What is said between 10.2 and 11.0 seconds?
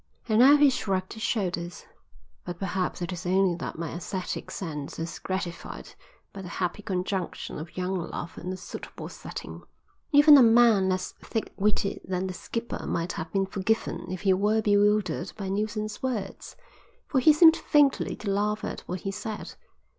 a man